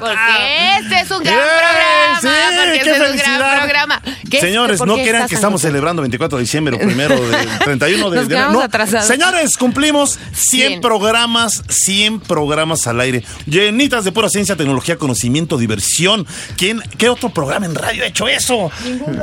[0.00, 2.20] Porque este es un gran programa.
[2.20, 4.02] Sí, porque este es un gran programa.
[4.30, 5.68] ¿Qué- Señores, no estás que estamos ansioso?
[5.68, 8.62] celebrando 24 de diciembre o primero de 31 de Nos de- quedamos no.
[8.62, 9.06] atrasados.
[9.06, 10.80] Señores, cumplimos 100 Cien.
[10.80, 13.22] programas, 100 programas al aire.
[13.46, 16.26] Llenitas de pura ciencia, tecnología, conocimiento, diversión.
[16.56, 18.70] ¿Quién, ¿Qué otro programa en radio ha hecho eso?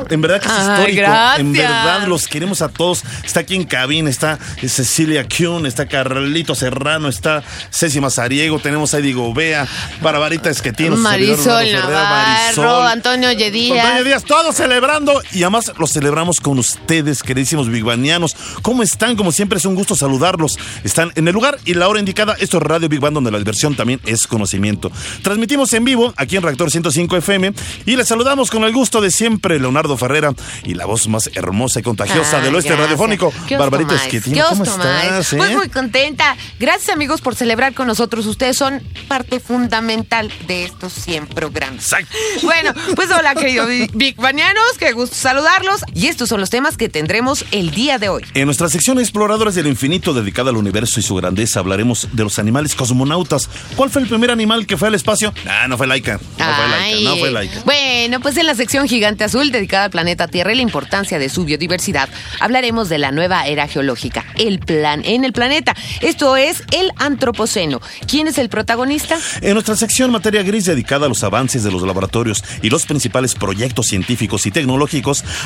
[0.09, 1.02] En verdad que es Ay, histórico.
[1.02, 1.39] gracias.
[1.39, 3.03] En verdad los queremos a todos.
[3.23, 8.99] Está aquí en cabina, está Cecilia Kuhn, está Carlito Serrano, está Ceci Mazariego, tenemos a
[8.99, 9.67] Eddie Gobea,
[10.02, 12.88] Barbarita Esquetino, Marisol Navarro, Marisol.
[12.88, 13.83] Antonio Yedía.
[13.83, 14.59] Antonio Díaz, todos
[14.94, 18.36] celebrando y además lo celebramos con ustedes, queridísimos bigbanianos.
[18.61, 19.16] ¿Cómo están?
[19.16, 20.58] Como siempre es un gusto saludarlos.
[20.83, 22.36] Están en el lugar y la hora indicada.
[22.39, 24.91] Esto es Radio Big Bang, donde la diversión también es conocimiento.
[25.23, 27.53] Transmitimos en vivo aquí en Reactor 105 FM
[27.86, 30.33] y les saludamos con el gusto de siempre, Leonardo Ferrera
[30.64, 32.89] y la voz más hermosa y contagiosa Ay, del oeste gracias.
[32.89, 34.02] radiofónico, ¿Qué os Barbarita os
[34.49, 35.33] ¿Cómo estás?
[35.33, 35.38] eh?
[35.38, 36.36] Pues muy contenta.
[36.59, 38.25] Gracias amigos por celebrar con nosotros.
[38.27, 41.83] Ustedes son parte fundamental de estos 100 programas.
[41.83, 42.16] Exacto.
[42.44, 45.81] Bueno, pues hola queridos Big Banianos, qué gusto saludarlos.
[45.94, 48.23] Y estos son los temas que tendremos el día de hoy.
[48.34, 52.38] En nuestra sección Exploradores del Infinito, dedicada al universo y su grandeza, hablaremos de los
[52.38, 53.50] animales cosmonautas.
[53.78, 55.34] ¿Cuál fue el primer animal que fue al espacio?
[55.48, 56.20] Ah, no fue Laika.
[56.38, 57.09] No fue Laika.
[57.09, 57.61] No fue Laika.
[57.64, 61.30] Bueno, pues en la sección Gigante Azul dedicada al planeta Tierra y la importancia de
[61.30, 62.09] su biodiversidad,
[62.42, 65.76] hablaremos de la nueva era geológica, el plan en el planeta.
[66.02, 67.80] Esto es el antropoceno.
[68.06, 69.17] ¿Quién es el protagonista?
[69.39, 73.34] En nuestra sección Materia Gris, dedicada a los avances de los laboratorios y los principales
[73.36, 74.72] proyectos científicos y tecnológicos,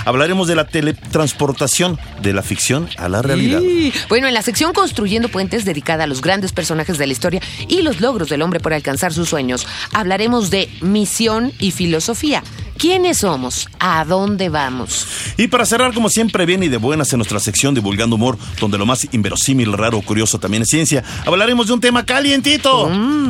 [0.06, 3.62] hablaremos de la teletransportación de la ficción a la realidad.
[4.09, 7.81] Bueno, en la sección Construyendo Puentes, dedicada a los grandes personajes de la historia y
[7.81, 12.44] los logros del hombre por alcanzar sus sueños, hablaremos de misión y filosofía.
[12.78, 13.68] ¿Quiénes somos?
[13.80, 15.08] ¿A dónde vamos?
[15.38, 18.78] Y para cerrar, como siempre, bien y de buenas en nuestra sección Divulgando Humor, donde
[18.78, 22.90] lo más inverosímil, raro o curioso también es ciencia, hablaremos de un tema calientito: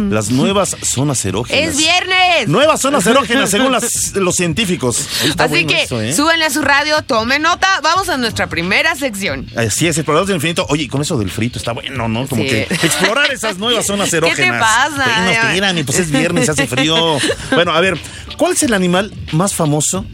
[0.09, 1.61] las nuevas zonas erógenas.
[1.61, 1.69] Mm.
[1.69, 2.47] ¡Es viernes!
[2.47, 5.07] Nuevas zonas erógenas, según las- los científicos.
[5.37, 6.13] Así bueno que eso, ¿eh?
[6.13, 7.79] súbanle a su radio, tomen nota.
[7.81, 9.47] Vamos a nuestra primera sección.
[9.55, 10.65] Así es, exploradores del infinito.
[10.69, 12.27] Oye, y con eso del frito está bueno, ¿no?
[12.27, 12.49] Como Sí.
[12.49, 14.59] que explorar esas nuevas zonas ¿Qué te erógenas.
[14.61, 15.05] pasa?
[15.05, 17.17] Bueno, espérame, pues es viernes, hace frío.
[17.51, 17.97] Bueno, a ver,
[18.37, 20.05] ¿cuál es el animal más famoso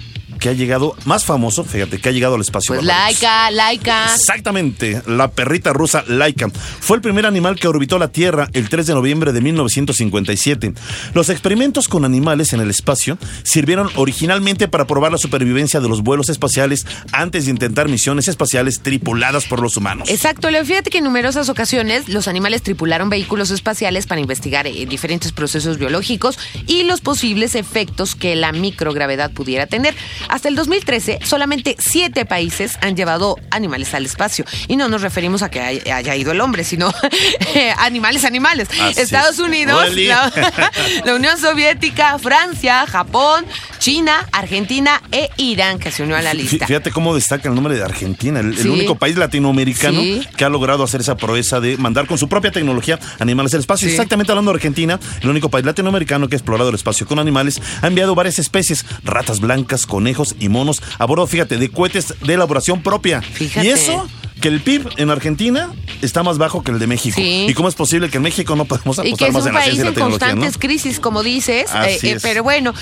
[0.43, 2.75] que ha llegado, más famoso, fíjate, que ha llegado al espacio?
[2.75, 4.13] Pues laica, laica.
[4.13, 6.49] Exactamente, la perrita rusa Laika.
[6.49, 10.73] Fue el primer animal que orbitó la Tierra el 3 de noviembre de 1957.
[11.13, 16.01] Los experimentos con animales en el espacio sirvieron originalmente para probar la supervivencia de los
[16.01, 20.09] vuelos espaciales antes de intentar misiones espaciales tripuladas por los humanos.
[20.09, 20.65] Exacto, Leo.
[20.65, 25.77] Fíjate que en numerosas ocasiones los animales tripularon vehículos espaciales para investigar eh, diferentes procesos
[25.77, 26.37] biológicos
[26.67, 29.95] y los posibles efectos que la microgravedad pudiera tener.
[30.33, 34.45] Hasta el 2013, solamente siete países han llevado animales al espacio.
[34.67, 36.91] Y no nos referimos a que hay- haya ido el hombre, sino
[37.53, 38.67] eh, animales, animales.
[38.81, 39.39] Así Estados es.
[39.39, 39.89] Unidos,
[41.05, 43.45] la Unión Soviética, Francia, Japón,
[43.83, 46.65] China, Argentina e Irán, que se unió a la lista.
[46.65, 50.25] Fíjate cómo destaca el nombre de Argentina, el, único país latinoamericano Sí.
[50.37, 53.89] que ha logrado hacer esa proeza de mandar con su propia tecnología animales al espacio.
[53.89, 53.93] Sí.
[53.93, 57.61] Exactamente hablando de Argentina, el único país latinoamericano que ha explorado el espacio con animales,
[57.81, 62.35] ha enviado varias especies, ratas blancas, conejos y monos, a bordo, fíjate, de cohetes de
[62.35, 63.21] elaboración propia.
[63.21, 63.67] Fíjate.
[63.67, 64.07] Y eso
[64.43, 65.71] que el PIB en Argentina
[66.01, 67.15] está más bajo que el de México.
[67.15, 67.45] Sí.
[67.47, 69.47] ¿Y cómo es posible que en México no podemos Y apostar que es más un
[69.47, 71.71] en la país y la en constantes crisis, como dices.
[71.87, 72.73] Eh, eh, pero bueno,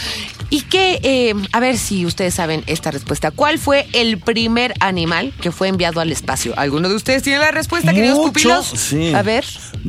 [0.50, 3.30] y que, eh, a ver si ustedes saben esta respuesta.
[3.30, 6.58] ¿Cuál fue el primer animal que fue enviado al espacio?
[6.58, 8.66] ¿Alguno de ustedes tiene la respuesta, queridos Mucho, pupilos?
[8.66, 9.14] sí.
[9.14, 9.46] A ver.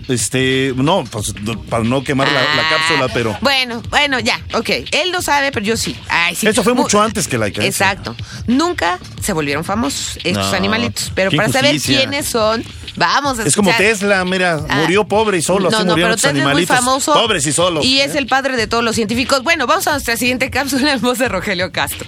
[0.08, 1.32] Este, no, pues
[1.70, 3.34] para no quemar la, la Ah, cápsula, pero.
[3.40, 4.68] Bueno, bueno, ya, ok.
[4.90, 5.96] Él lo sabe, pero yo sí.
[6.08, 6.46] Ay, sí.
[6.46, 7.36] Eso fue Mu- mucho antes que.
[7.36, 7.52] ¿eh?
[7.60, 8.14] Exacto.
[8.46, 11.12] Nunca se volvieron famosos estos No, animalitos.
[11.14, 12.64] Pero para saber quiénes son,
[12.96, 13.90] vamos a Es como escuchar.
[13.92, 14.76] Tesla, mira, Ah.
[14.82, 16.76] murió pobre y solo, No, así no, murieron pero Tesla es muy animalitos.
[16.76, 17.12] famoso.
[17.14, 17.84] Pobres y solos.
[17.84, 19.42] Y es el padre de todos los científicos.
[19.42, 22.06] Bueno, vamos a nuestra siguiente cápsula en voz de Rogelio Castro.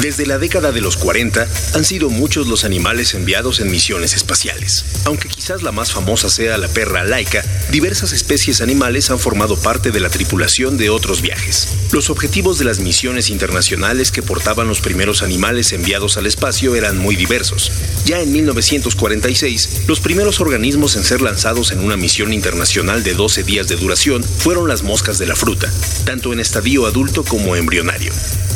[0.00, 4.84] Desde la década de los 40 han sido muchos los animales enviados en misiones espaciales.
[5.04, 9.92] Aunque quizás la más famosa sea la perra laica, diversas especies animales han formado parte
[9.92, 11.68] de la tripulación de otros viajes.
[11.92, 16.98] Los objetivos de las misiones internacionales que portaban los primeros animales enviados al espacio eran
[16.98, 17.70] muy diversos.
[18.04, 23.44] Ya en 1946, los primeros organismos en ser lanzados en una misión internacional de 12
[23.44, 25.72] días de duración fueron las moscas de la fruta,
[26.04, 28.12] tanto en estadio adulto como embrionario.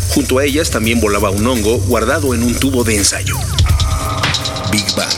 [0.08, 3.36] Junto a ellas también volaba un hongo guardado en un tubo de ensayo.
[4.70, 5.12] Big Bang.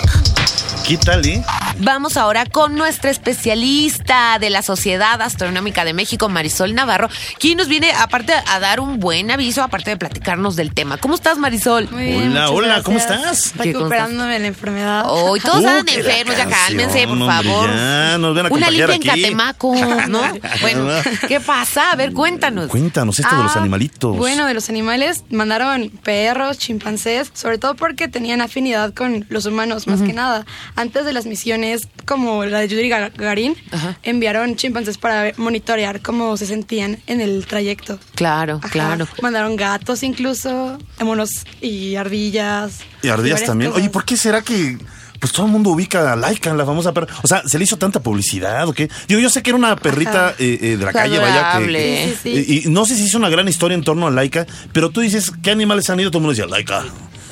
[0.87, 1.43] ¿Qué tal, eh?
[1.83, 7.69] Vamos ahora con nuestra especialista de la Sociedad Astronómica de México, Marisol Navarro, quien nos
[7.69, 10.99] viene aparte a dar un buen aviso, aparte de platicarnos del tema.
[10.99, 11.89] ¿Cómo estás, Marisol?
[11.91, 13.53] Muy bien, Hola, hola, ¿cómo estás?
[13.63, 15.05] ¿Qué Recuperándome de la enfermedad.
[15.09, 17.71] Hoy todos Uh, andan enfermos, ya cálmense, por hombre, favor.
[17.71, 19.03] ya, nos ven a Una limpia en.
[19.03, 19.75] Catemaco,
[20.09, 20.21] ¿no?
[20.61, 20.87] Bueno,
[21.29, 21.93] ¿qué pasa?
[21.93, 22.67] A ver, cuéntanos.
[22.69, 24.17] Cuéntanos esto de los Ah, animalitos.
[24.17, 29.87] Bueno, de los animales mandaron perros, chimpancés, sobre todo porque tenían afinidad con los humanos,
[29.87, 30.45] más que nada.
[30.77, 31.70] Antes de las misiones,
[32.05, 33.99] como la de Yuri Gagarin, Ajá.
[34.03, 37.99] enviaron chimpancés para monitorear cómo se sentían en el trayecto.
[38.15, 38.69] Claro, Ajá.
[38.71, 39.09] claro.
[39.23, 42.79] Mandaron gatos incluso, monos y ardillas.
[43.03, 43.71] Y ardillas también.
[43.71, 43.83] cosas.
[43.83, 44.79] Oye, ¿por qué será que
[45.19, 47.09] pues todo el mundo ubica a Laika, la famosa perra?
[47.23, 48.89] O sea, ¿se le hizo tanta publicidad o qué?
[49.07, 51.39] Digo, yo sé que era una perrita eh, eh, de la calle, vaya, que...
[51.41, 52.05] adorable.
[52.05, 52.53] Sí, sí, sí.
[52.65, 55.01] Y, y no sé si hizo una gran historia en torno a Laika, pero tú
[55.03, 56.11] dices, ¿qué animales han ido?
[56.11, 56.85] Todo el mundo decía, Laika.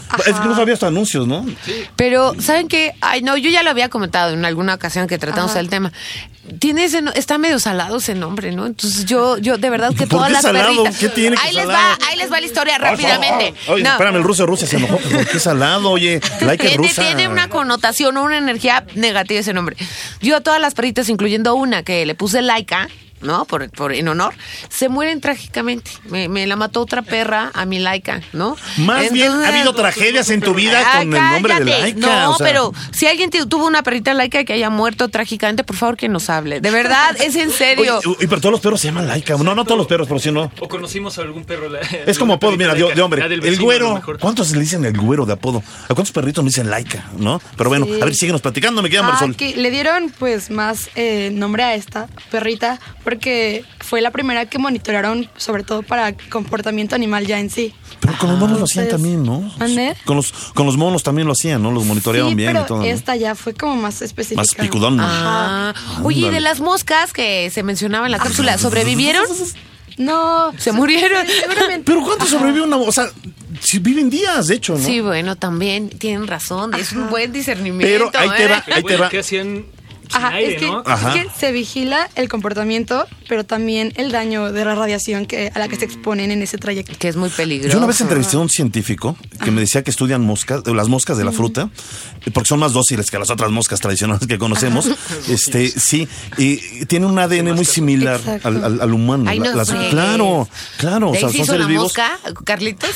[0.08, 0.22] Ajá.
[0.31, 1.44] Incluso había hasta anuncios, ¿no?
[1.96, 2.94] Pero, ¿saben qué?
[3.00, 5.60] Ay, no, yo ya lo había comentado en alguna ocasión que tratamos Ajá.
[5.60, 5.93] el tema.
[6.60, 8.64] Tiene ese, no- está medio salado ese nombre, ¿no?
[8.64, 10.69] Entonces yo, yo de verdad que ¿Por todas qué las salado?
[10.82, 10.99] perritas.
[10.99, 11.99] ¿Qué tiene que ahí les salado?
[12.00, 13.52] va, ahí les va la historia rápidamente.
[13.69, 13.90] Oye, No.
[13.90, 14.96] espérame, el ruso de Rusia se enojó.
[14.96, 15.90] ¿Por qué salado?
[15.90, 17.02] Oye, Laika es Tiene, rusa.
[17.02, 19.76] tiene una connotación, una energía negativa ese nombre.
[20.22, 22.88] Yo a todas las perritas, incluyendo una que le puse Laika,
[23.22, 23.44] ¿no?
[23.44, 24.34] Por, por en honor,
[24.68, 25.90] se mueren trágicamente.
[26.04, 28.56] Me, me la mató otra perra a mi Laika, ¿no?
[28.78, 31.64] Más bien, ha habido tragedias en tu vida Ay, con el nombre de.
[31.80, 31.98] Laika.
[31.98, 32.46] No, o sea.
[32.46, 36.08] pero si alguien te- tuvo una perrita Laika que haya muerto trágicamente, por favor que
[36.08, 36.60] nos hable.
[36.60, 37.98] De verdad, es en serio.
[38.04, 39.36] Oye, y- pero todos los perros se llaman Laika.
[39.36, 40.50] No, no todos los perros, pero sí no.
[40.60, 41.68] O conocimos a algún perro.
[41.68, 43.24] la- Es como apodo, mira, de, de hombre.
[43.24, 44.00] El güero.
[44.20, 45.62] ¿Cuántos le dicen el güero de apodo?
[45.84, 47.04] ¿A cuántos perritos me dicen Laika?
[47.16, 47.40] ¿No?
[47.56, 48.00] Pero bueno, Sí.
[48.00, 49.36] a ver, síguenos platicando, me queda Ah, Marisol.
[49.36, 52.78] que le dieron pues más eh, nombre a esta perrita
[53.08, 57.72] porque fue la primera que monitorearon sobre todo para comportamiento animal ya en sí.
[58.00, 59.50] Pero con los monos lo hacían Entonces, también, ¿no?
[59.58, 59.96] ¿mande?
[60.05, 61.70] Con los, con los monos también lo hacían, ¿no?
[61.72, 62.78] Los monitoreaban sí, bien pero y todo.
[62.81, 62.84] ¿no?
[62.84, 64.43] esta ya fue como más específica.
[64.43, 64.99] Más picudón.
[65.00, 65.72] Ah,
[66.02, 69.25] oye, ¿y de las moscas que se mencionaba en la cápsula, ¿sobrevivieron?
[69.96, 70.52] No.
[70.58, 71.26] Se murieron.
[71.26, 71.84] Seguramente.
[71.87, 72.76] Pero ¿cuánto sobrevive una?
[72.76, 73.11] O sea,
[73.58, 74.84] si viven días, de hecho, ¿no?
[74.84, 76.75] Sí, bueno, también tienen razón.
[76.75, 78.11] Es un buen discernimiento.
[78.12, 78.49] Pero ahí te ¿eh?
[78.49, 79.08] va, Pero ahí te va.
[79.08, 79.64] ¿qué hacían
[80.16, 80.82] Ajá, aire, es, que, no?
[80.87, 81.14] Ajá.
[81.14, 85.58] es que se vigila el comportamiento, pero también el daño de la radiación que, a
[85.58, 86.93] la que se exponen en ese trayecto.
[86.99, 87.72] Que es muy peligroso.
[87.72, 90.88] Yo una vez entrevisté a un científico que me decía que estudian moscas, eh, las
[90.88, 91.70] moscas de la fruta,
[92.26, 94.88] eh, porque son más dóciles que las otras moscas tradicionales que conocemos.
[95.28, 96.08] Este, sí,
[96.38, 99.25] y tiene un ADN muy similar al, al- al humano.
[99.28, 99.75] Ay, no Las- sé.
[99.90, 101.84] claro, claro, o ¿De ahí sea, se son seres vivos.
[101.84, 102.90] mosca, Carlitos?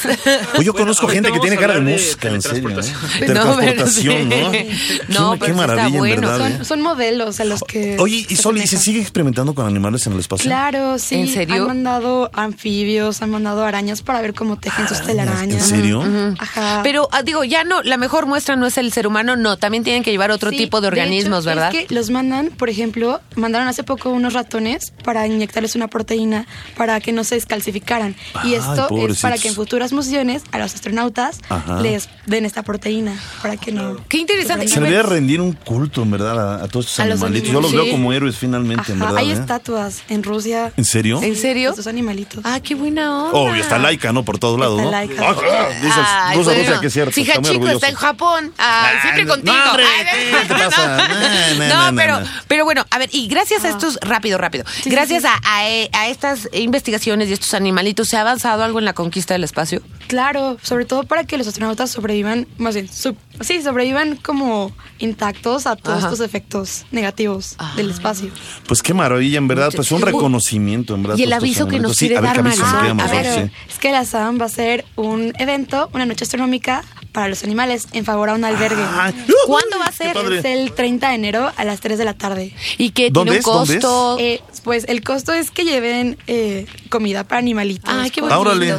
[0.56, 2.70] Oye, yo conozco gente que tiene cara de hablar de mosca, en serio.
[2.80, 2.82] ¿eh?
[3.20, 4.28] teletransportación.
[4.28, 4.68] No, sí.
[5.08, 5.20] ¿no?
[5.20, 6.14] No, qué, pero qué sí está maravilla, bueno.
[6.14, 6.50] en verdad.
[6.50, 6.56] ¿eh?
[6.58, 7.96] Son, son modelos a los que...
[7.98, 10.48] Oye, y se Sol, ¿y se sigue experimentando con animales en el espacio?
[10.48, 11.16] Claro, sí.
[11.16, 11.62] ¿En serio?
[11.62, 15.70] Han mandado anfibios, han mandado arañas para ver cómo tejen sus telarañas.
[15.70, 16.02] ¿En serio?
[16.38, 16.80] Ajá.
[16.82, 19.84] Pero ah, digo, ya no, la mejor muestra no es el ser humano, no, también
[19.84, 21.74] tienen que llevar otro Sí, tipo de organismos, hecho, ¿verdad?
[21.74, 26.46] Es que los mandan, por ejemplo, mandaron hace poco unos ratones para inyectarles una proteína
[26.76, 28.14] para que no se descalcificaran.
[28.44, 31.80] y Ay, esto es para que en futuras misiones a los astronautas Ajá.
[31.80, 33.96] les den esta proteína para que no.
[34.08, 34.68] Qué interesante.
[34.68, 37.50] Se debería rendir un culto, en verdad, a, a todos A los animalitos.
[37.52, 39.18] Yo los veo como héroes finalmente, en Ajá, verdad.
[39.18, 39.34] hay ¿eh?
[39.34, 40.72] estatuas en Rusia.
[40.76, 41.20] ¿En serio?
[41.22, 41.70] ¿En serio?
[41.70, 42.40] Estos animalitos.
[42.44, 43.38] Ah, qué buena onda.
[43.38, 44.24] Obvio, está laica, ¿no?
[44.24, 44.90] Por todos lados, Está ¿no?
[44.90, 45.28] Laika.
[45.30, 46.62] Ah, claro, dices, Ay, Rusia, bueno.
[46.68, 47.12] Rusia, que es cierto.
[47.12, 47.94] Si está en.
[47.94, 48.52] Japón.
[48.58, 49.54] Ay, Ah, siempre contigo.
[49.56, 50.06] no, hombre, Ay,
[50.42, 50.96] ¿qué te pasa?
[50.96, 52.26] No, no, No, no, pero, no.
[52.48, 55.28] pero bueno, a ver, y gracias a estos, rápido, rápido, sí, gracias sí.
[55.28, 59.34] A, a, a estas investigaciones y estos animalitos, ¿se ha avanzado algo en la conquista
[59.34, 59.82] del espacio?
[60.12, 65.66] Claro, sobre todo para que los astronautas sobrevivan, más bien, sub- sí, sobrevivan como intactos
[65.66, 66.08] a todos Ajá.
[66.08, 67.72] estos efectos negativos Ah.
[67.76, 68.30] del espacio.
[68.68, 69.72] Pues qué maravilla, en verdad.
[69.74, 71.16] Pues un reconocimiento, en verdad.
[71.16, 71.96] Y el aviso que nos animalitos.
[71.96, 74.84] Sí, quiere a ver, dar queda, A ver, es que la SAM va a hacer
[74.96, 78.82] un evento, una noche astronómica para los animales en favor a un albergue.
[78.82, 79.14] Ay,
[79.46, 80.16] ¿Cuándo va a qué ser?
[80.32, 82.54] Es el 30 de enero a las 3 de la tarde.
[82.78, 84.16] Y que ¿Dónde tiene un costo.
[84.18, 87.92] Eh, pues el costo es que lleven eh, comida para animalitos.
[87.92, 88.40] Ay, qué Ah, bonito.
[88.40, 88.74] órale.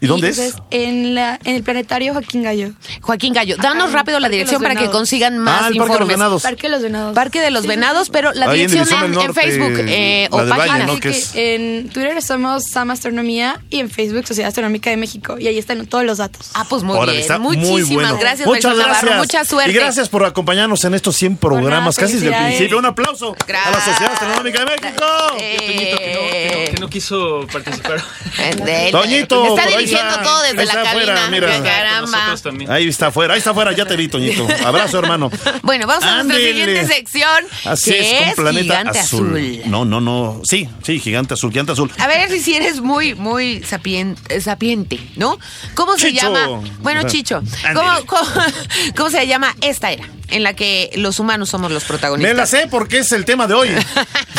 [0.00, 0.38] ¿Y dónde es?
[0.38, 2.72] entonces, En, la, en el planetario Joaquín Gallo.
[3.00, 6.08] Joaquín Gallo, danos rápido la dirección para que consigan más Ah, el Parque de los.
[6.08, 6.42] Venados.
[6.42, 7.14] Parque de los Venados.
[7.14, 10.86] Parque de los Sí, Venados, pero la en dirección en, Facebook eh, o página.
[11.00, 15.36] ¿Qué en Twitter somos Sam Astronomía y en Facebook Sociedad Astronómica de México.
[15.38, 16.50] Y ahí están todos los datos.
[16.54, 17.15] Ah, pues muy Órale, bien.
[17.20, 18.18] Está Muchísimas muy bueno.
[18.18, 18.92] gracias, Muchas Navarro.
[18.92, 19.16] gracias.
[19.18, 19.70] Mucha suerte.
[19.70, 22.78] Y gracias por acompañarnos en estos 100 programas, nada, casi desde el principio.
[22.78, 25.04] Un aplauso a la Sociedad Astronómica de México.
[25.38, 28.02] Eh, Toñito, que no, que no- que no quiso participar.
[28.64, 30.22] De- Toñito, Me está por ahí dirigiendo está.
[30.22, 30.90] todo desde Ahí la cabina.
[31.14, 31.62] afuera, mira.
[31.62, 32.34] Caramba.
[32.68, 34.46] Ahí está afuera, ahí está afuera, ya te vi, Toñito.
[34.66, 35.30] Abrazo, hermano.
[35.62, 37.44] Bueno, vamos a nuestra siguiente sección.
[37.64, 39.26] Así que es, con Planeta Gigante azul.
[39.36, 39.60] Azul.
[39.66, 40.40] No, no, no.
[40.44, 41.90] Sí, sí, Gigante Azul, Gigante Azul.
[41.98, 45.38] A ver si eres muy, muy sapien- sapiente, ¿no?
[45.74, 46.22] ¿Cómo se Chicho.
[46.32, 46.60] llama?
[46.80, 47.05] Bueno.
[47.06, 47.42] Chicho.
[47.74, 48.30] ¿Cómo, cómo,
[48.96, 52.34] cómo se llama esta era en la que los humanos somos los protagonistas?
[52.34, 53.70] Me la sé porque es el tema de hoy.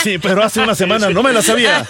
[0.03, 1.85] Sí, pero hace una semana no me la sabía.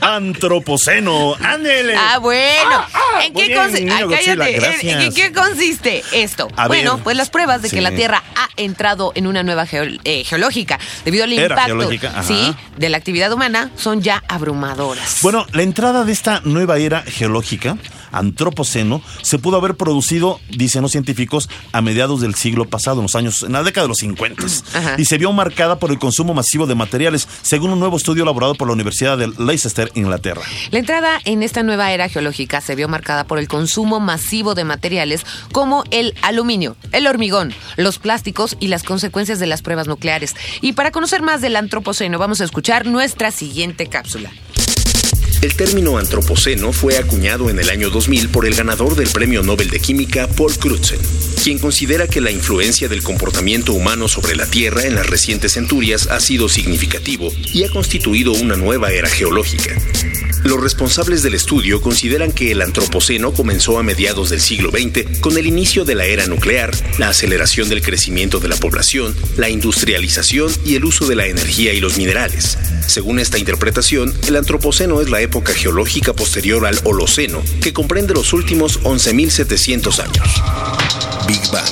[0.00, 1.34] Antropoceno.
[1.40, 1.96] Ándele.
[1.96, 2.84] Ah, bueno.
[3.24, 4.90] ¿En muy qué, bien, Ay, Godzilla, cállate.
[4.92, 5.00] ¿En-.
[5.00, 6.48] ¿En qué consiste esto?
[6.56, 9.66] A bueno, ver, pues las pruebas de que la Tierra ha entrado en una nueva
[9.72, 15.18] eh, geológica debido al Era impacto sí, de la actividad humana son ya abrumadoras.
[15.22, 17.76] Bueno, la entrada de esta nueva era geológica,
[18.18, 23.14] antropoceno, se pudo haber producido, dicen los científicos, a mediados del siglo pasado, en los
[23.14, 24.42] años, en la década de los 50.
[24.74, 24.94] Ajá.
[24.98, 28.54] Y se vio marcada por el consumo masivo de materiales, según un nuevo estudio elaborado
[28.54, 30.42] por la Universidad de Leicester, Inglaterra.
[30.70, 34.64] La entrada en esta nueva era geológica se vio marcada por el consumo masivo de
[34.64, 40.34] materiales como el aluminio, el hormigón, los plásticos y las consecuencias de las pruebas nucleares.
[40.60, 44.30] Y para conocer más del antropoceno, vamos a escuchar nuestra siguiente cápsula.
[45.46, 49.70] El término antropoceno fue acuñado en el año 2000 por el ganador del Premio Nobel
[49.70, 50.98] de Química, Paul Crutzen,
[51.44, 56.08] quien considera que la influencia del comportamiento humano sobre la Tierra en las recientes centurias
[56.08, 59.76] ha sido significativo y ha constituido una nueva era geológica.
[60.42, 65.38] Los responsables del estudio consideran que el antropoceno comenzó a mediados del siglo XX con
[65.38, 70.52] el inicio de la era nuclear, la aceleración del crecimiento de la población, la industrialización
[70.64, 72.58] y el uso de la energía y los minerales.
[72.86, 78.32] Según esta interpretación, el antropoceno es la época geológica posterior al Holoceno, que comprende los
[78.32, 80.42] últimos 11.700 años.
[81.26, 81.66] Big Bang.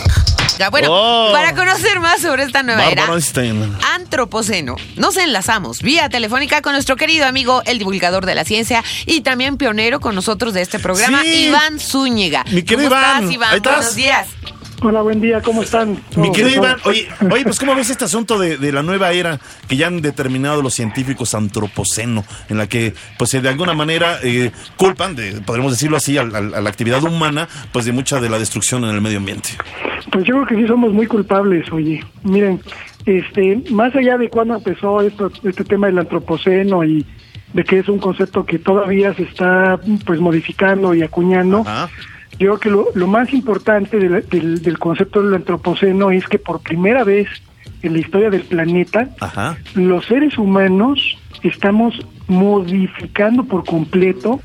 [0.59, 1.33] Ya, bueno, Oh.
[1.33, 3.07] para conocer más sobre esta nueva era.
[3.95, 9.23] Antropoceno, nos enlazamos vía telefónica con nuestro querido amigo, el divulgador de la ciencia y
[9.23, 11.47] también pionero con nosotros de este programa, Sí.
[11.47, 12.45] Iván Zúñiga.
[12.51, 13.51] Mi querido ¿Cómo Iván, estás, Iván?
[13.51, 13.75] ahí estás.
[13.77, 14.27] Buenos días.
[14.87, 15.97] Hola, buen día, ¿cómo están?
[16.15, 16.57] Mi querido.
[16.57, 19.87] Iván, oye, oye, pues ¿cómo ves este asunto de, de la nueva era que ya
[19.87, 25.41] han determinado los científicos antropoceno, en la que, pues de alguna manera eh, culpan, de,
[25.41, 29.01] podríamos decirlo así, a, la actividad humana, pues de mucha de la destrucción en el
[29.01, 29.49] medio ambiente?
[30.13, 32.05] Pues yo creo que sí somos muy culpables, oye.
[32.23, 32.61] Miren,
[33.07, 37.07] este, más allá de cuándo empezó esto, este tema del antropoceno y
[37.55, 41.89] de que es un concepto que todavía se está pues modificando y acuñando, Ajá.
[42.39, 46.27] Yo creo que lo, lo más importante de la- del, del concepto del antropoceno es
[46.29, 47.29] que por primera vez
[47.83, 49.57] en la historia del planeta, Ajá.
[49.75, 51.95] los seres humanos estamos
[52.29, 54.41] modificando por completo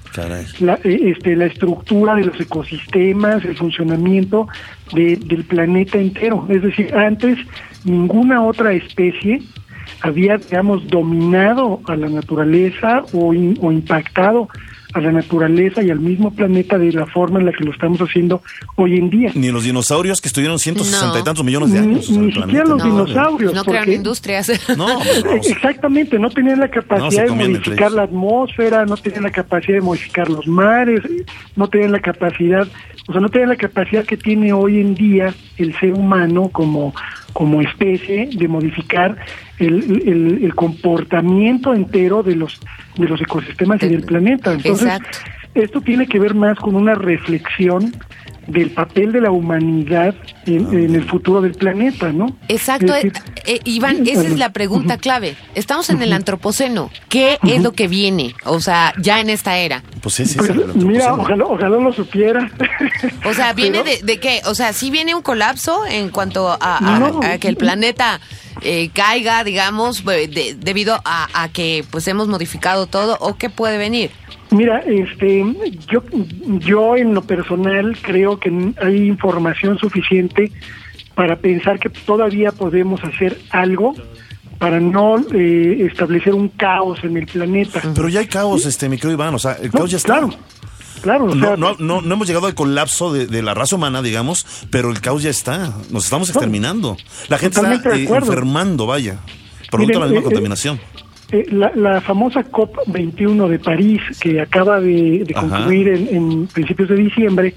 [0.60, 4.48] la, eh, este, la estructura de los ecosistemas, el funcionamiento
[4.94, 6.46] de- del planeta entero.
[6.50, 7.38] Es decir, antes
[7.86, 9.42] ninguna otra especie
[10.02, 14.50] había, digamos, dominado a la naturaleza o, in- o impactado
[14.94, 18.00] a la naturaleza y al mismo planeta de la forma en la que lo estamos
[18.00, 18.42] haciendo
[18.76, 19.32] hoy en día.
[19.36, 21.20] Ni los dinosaurios que estuvieron 160 No.
[21.20, 22.10] y tantos millones de Ni- años.
[22.10, 23.54] ni siquiera los dinosaurios.
[23.54, 24.52] No crean porque- industrias.
[24.78, 24.88] No,
[25.24, 25.48] pues.
[25.50, 29.82] Exactamente, no tenían la No, capacidad de modificar la atmósfera, no tenían la capacidad de
[29.82, 31.02] modificar los mares,
[31.56, 32.68] no tenían la capacidad,
[33.08, 36.94] o sea, no tenían la capacidad que tiene hoy en día el ser humano como,
[37.40, 39.16] como especie de modificar
[39.60, 42.60] el, el- el comportamiento entero de los,
[42.98, 44.52] de los ecosistemas y del planeta.
[44.52, 45.18] Entonces, Exacto.
[45.56, 47.96] esto tiene que ver más con una reflexión
[48.48, 50.16] del papel de la humanidad
[50.48, 50.70] en, Ah.
[50.74, 52.36] en el futuro del planeta, ¿no?
[52.50, 55.36] Exacto, Es eh, decir, eh, Iván, esa es la pregunta clave.
[55.56, 56.90] Estamos en el antropoceno.
[57.08, 58.34] ¿Qué es lo que viene?
[58.46, 59.84] O sea, ya en esta era.
[60.02, 62.50] Pues sí, sí, Pues, mira, ojalá, ojalá lo supiera.
[63.26, 64.42] O sea, ¿viene Pero- de, de qué?
[64.46, 67.20] O sea, ¿sí viene un colapso en cuanto a, a- No.
[67.24, 68.20] a que el planeta
[68.62, 73.18] eh, caiga, digamos, eh, de- debido a, a que pues hemos modificado todo?
[73.20, 74.12] ¿O qué puede venir?
[74.52, 75.46] Mira, este,
[75.92, 76.02] yo,
[76.60, 78.50] yo en lo personal creo que
[78.82, 80.52] hay información suficiente
[81.14, 83.94] para pensar que todavía podemos hacer algo
[84.60, 87.82] para no eh, establecer un caos en el planeta.
[87.96, 90.14] Pero ya hay caos, este, mi querido Iván, o sea, el No, caos ya está.
[90.20, 90.30] claro.
[91.02, 93.78] Claro, o no, sea, no, no, no hemos llegado al colapso de, de la raza
[93.78, 95.74] humana, digamos, pero el caos ya está.
[95.92, 96.98] Nos estamos exterminando.
[97.30, 99.20] La gente está eh, enfermando, vaya,
[99.72, 100.80] producto de la misma eh, contaminación.
[101.32, 106.96] Eh, la, la famosa COP21 de París, que acaba de, concluir en, en principios de
[106.96, 107.54] diciembre,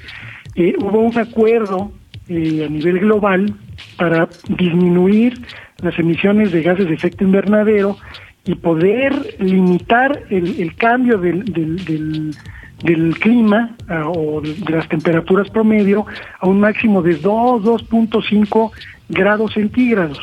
[0.54, 1.90] eh, hubo un acuerdo
[2.28, 3.54] eh, a nivel global
[3.96, 5.40] para disminuir
[5.82, 7.96] las emisiones de gases de efecto invernadero
[8.44, 12.36] y poder limitar el, el cambio del, del, del,
[12.82, 16.06] del clima ah, o de las temperaturas promedio
[16.40, 18.70] a un máximo de 2, 2.5
[19.08, 20.18] grados centígrados.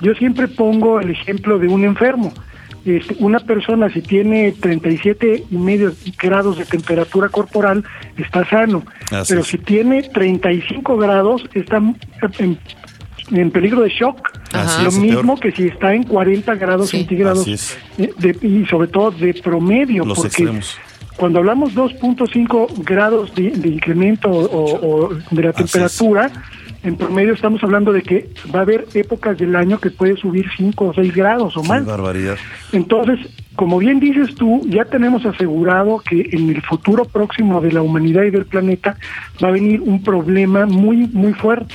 [0.00, 2.32] Yo siempre pongo el ejemplo de un enfermo.
[2.84, 7.82] Este, una persona si tiene 37 y medio grados de temperatura corporal
[8.16, 9.48] está sano, Así pero es.
[9.48, 11.78] si tiene 35 grados está
[12.38, 12.56] en,
[13.32, 14.30] en peligro de shock.
[14.62, 15.40] Así Lo es, mismo peor.
[15.40, 16.98] que si está en 40 grados Sí.
[16.98, 17.46] centígrados
[17.98, 20.78] eh, de- y sobre todo de promedio, Los porque extremos.
[21.16, 25.72] cuando hablamos 2.5 grados de, de incremento o, o de la Así es.
[25.72, 26.30] temperatura,
[26.82, 30.46] en promedio estamos hablando de que va a haber épocas del año que puede subir
[30.56, 31.84] 5 o 6 grados o Qué más.
[31.84, 32.36] barbaridad.
[32.72, 33.18] Entonces,
[33.56, 38.22] como bien dices tú, ya tenemos asegurado que en el futuro próximo de la humanidad
[38.24, 38.96] y del planeta
[39.42, 41.74] va a venir un problema muy, muy fuerte.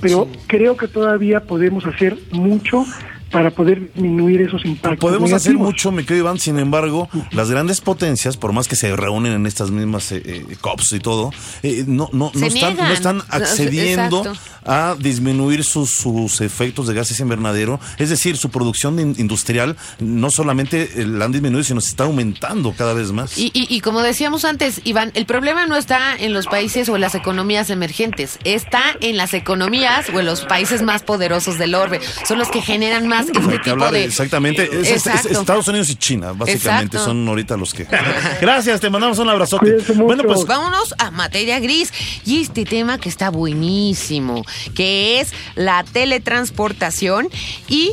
[0.00, 2.84] Pero creo que todavía podemos hacer mucho
[3.30, 5.00] para poder disminuir esos impactos.
[5.00, 8.94] Podemos hacer mucho, me querido Iván, sin embargo, las grandes potencias, por más que se
[8.96, 11.30] reúnen en estas mismas eh, eh, COPs y todo,
[11.62, 14.40] eh, no, no, no, están, no están accediendo Exacto.
[14.64, 17.80] a disminuir sus, sus efectos de gases invernadero.
[17.98, 22.04] Es decir, su producción in- industrial no solamente eh, la han disminuido, sino se está
[22.04, 23.36] aumentando cada vez más.
[23.36, 26.94] Y, y, y como decíamos antes, Iván, el problema no está en los países o
[26.94, 31.74] en las economías emergentes, está en las economías o en los países más poderosos del
[31.74, 32.00] orbe.
[32.26, 34.04] Son los que generan más este Hay que tipo hablar de...
[34.04, 34.64] exactamente.
[34.64, 35.40] Es- es- es Exacto.
[35.40, 37.04] Estados Unidos y China, básicamente, Exacto.
[37.04, 37.86] son ahorita los que.
[38.40, 39.76] Gracias, te mandamos un abrazote.
[39.94, 41.92] Bueno, pues Vámonos a materia gris
[42.24, 44.44] y este tema que está buenísimo,
[44.74, 47.28] que es la teletransportación
[47.68, 47.92] y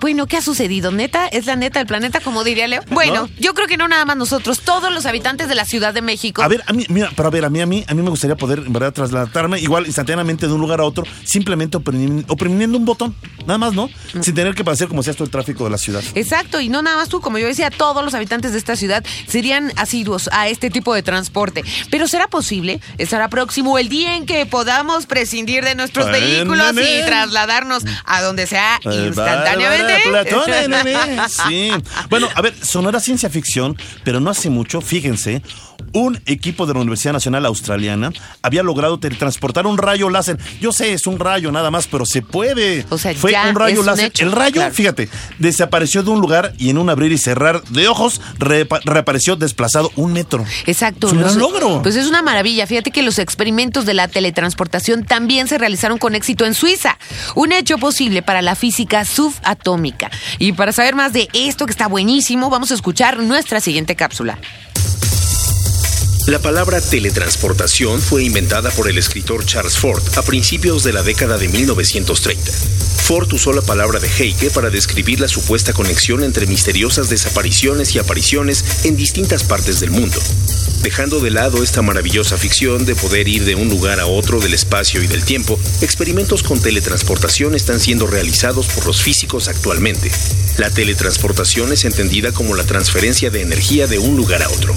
[0.00, 0.90] bueno, ¿qué ha sucedido?
[0.90, 1.26] ¿Neta?
[1.28, 2.82] ¿Es la neta del planeta, como diría Leo?
[2.90, 3.28] Bueno, ¿No?
[3.38, 6.42] yo creo que no nada más nosotros, todos los habitantes de la Ciudad de México.
[6.42, 8.10] A ver, a mí, mira, pero a ver, a mí, a mí, a mí me
[8.10, 12.78] gustaría poder, en verdad, trasladarme igual instantáneamente de un lugar a otro, simplemente oprimiendo, oprimiendo
[12.78, 13.14] un botón,
[13.46, 13.88] nada más, ¿no?
[14.20, 16.02] Sin tener que pasar como sea esto el tráfico de la ciudad.
[16.14, 19.04] Exacto, y no nada más tú, como yo decía, todos los habitantes de esta ciudad
[19.26, 21.62] serían asiduos a este tipo de transporte.
[21.90, 22.80] Pero ¿será posible?
[22.98, 28.46] ¿Estará próximo el día en que podamos prescindir de nuestros vehículos y trasladarnos a donde
[28.46, 29.83] sea Eh, instantáneamente?
[30.08, 30.94] Platón, nene.
[31.28, 31.70] Sí.
[32.08, 35.42] Bueno, a ver, sonará ciencia ficción, pero no hace mucho, fíjense,
[35.94, 40.38] un equipo de la Universidad Nacional Australiana había logrado teletransportar un rayo láser.
[40.60, 42.84] Yo sé, es un rayo nada más, pero se puede.
[42.90, 44.04] O sea, Fue ya un rayo es un láser.
[44.06, 44.74] hecho, El rayo, claro.
[44.74, 45.08] fíjate,
[45.38, 50.12] desapareció de un lugar y en un abrir y cerrar de ojos reapareció desplazado un
[50.12, 50.44] metro.
[50.66, 51.06] Exacto.
[51.06, 51.82] Es un gran los- logro.
[51.82, 52.66] Pues es una maravilla.
[52.66, 56.98] Fíjate que los experimentos de la teletransportación también se realizaron con éxito en Suiza.
[57.34, 60.10] Un hecho posible para la física subatómica.
[60.38, 64.38] Y para saber más de esto que está buenísimo, vamos a escuchar nuestra siguiente cápsula.
[66.26, 71.36] La palabra teletransportación fue inventada por el escritor Charles Ford a principios de la década
[71.36, 72.50] de 1930.
[72.50, 77.98] Ford usó la palabra de Heike para describir la supuesta conexión entre misteriosas desapariciones y
[77.98, 80.18] apariciones en distintas partes del mundo.
[80.84, 84.52] Dejando de lado esta maravillosa ficción de poder ir de un lugar a otro del
[84.52, 90.10] espacio y del tiempo, experimentos con teletransportación están siendo realizados por los físicos actualmente.
[90.58, 94.74] La teletransportación es entendida como la transferencia de energía de un lugar a otro.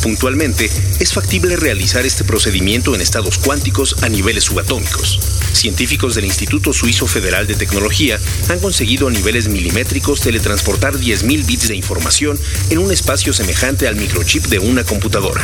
[0.00, 5.18] Puntualmente, es factible realizar este procedimiento en estados cuánticos a niveles subatómicos.
[5.52, 11.66] Científicos del Instituto Suizo Federal de Tecnología han conseguido a niveles milimétricos teletransportar 10.000 bits
[11.66, 12.38] de información
[12.70, 15.42] en un espacio semejante al microchip de una computadora.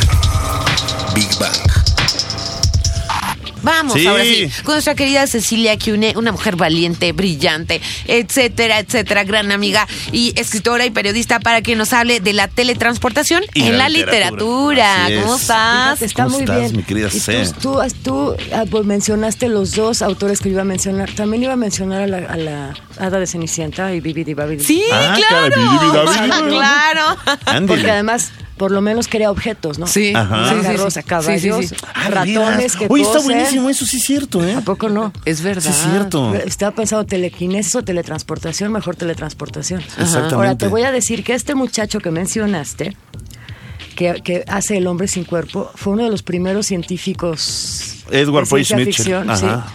[1.13, 1.51] Big Bang.
[3.63, 4.05] Vamos, Sí.
[4.05, 9.87] ahora sí, con nuestra querida Cecilia Cune, una mujer valiente, brillante, etcétera, etcétera, gran amiga
[10.11, 15.07] y escritora y periodista para que nos hable de la teletransportación Y en la literatura.
[15.19, 15.41] ¿Cómo es.
[15.41, 15.83] estás?
[15.97, 16.77] Fíjate, está ¿Cómo muy estás, bien.
[16.77, 17.43] mi querida y C?
[17.59, 21.09] tú, tú, tú, ah, pues, mencionaste los dos autores que iba a mencionar.
[21.13, 24.63] También iba a mencionar a la, a la hada de Cenicienta y Bibidi Babidi.
[24.63, 25.55] Sí, Ah, claro.
[25.55, 26.49] caray, Bibi, Bibi, Bibi.
[26.55, 27.65] claro.
[27.67, 29.87] Porque además, por lo menos crea objetos, ¿no?
[29.87, 30.13] Sí.
[30.15, 30.49] Ajá.
[30.49, 31.03] Sí, Sí, sí.
[31.03, 31.85] caballos, Sí, sí, sí.
[31.93, 33.31] Ah, ratones que Oye, está cosen.
[33.33, 34.53] buenísimo, eso sí es cierto, ¿eh?
[34.55, 35.11] ¿A poco no?
[35.25, 35.61] Es verdad.
[35.61, 36.33] Sí, es cierto.
[36.35, 39.81] Estaba pensando telequinesis o teletransportación, mejor teletransportación.
[39.81, 40.35] Exactamente.
[40.35, 42.95] Ahora te voy a decir que este muchacho que mencionaste,
[43.95, 48.63] que, que hace el hombre sin cuerpo, fue uno de los primeros científicos Edward de
[48.63, 49.67] ciencia ficción, sí, Ajá.